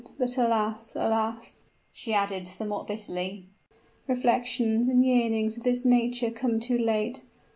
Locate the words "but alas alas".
0.17-1.59